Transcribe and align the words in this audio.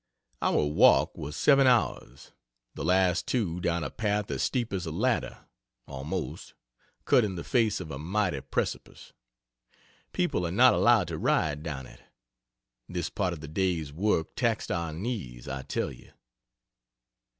Our 0.41 0.65
walk 0.65 1.15
was 1.15 1.35
7 1.35 1.67
hours 1.67 2.31
the 2.73 2.83
last 2.83 3.27
2 3.27 3.59
down 3.59 3.83
a 3.83 3.91
path 3.91 4.31
as 4.31 4.41
steep 4.41 4.73
as 4.73 4.87
a 4.87 4.91
ladder, 4.91 5.45
almost, 5.85 6.55
cut 7.05 7.23
in 7.23 7.35
the 7.35 7.43
face 7.43 7.79
of 7.79 7.91
a 7.91 7.99
mighty 7.99 8.41
precipice. 8.41 9.13
People 10.11 10.47
are 10.47 10.51
not 10.51 10.73
allowed 10.73 11.07
to 11.09 11.19
ride 11.19 11.61
down 11.61 11.85
it. 11.85 12.01
This 12.89 13.11
part 13.11 13.31
of 13.33 13.41
the 13.41 13.47
day's 13.47 13.93
work 13.93 14.35
taxed 14.35 14.71
our 14.71 14.91
knees, 14.91 15.47
I 15.47 15.61
tell 15.61 15.91
you. 15.91 16.11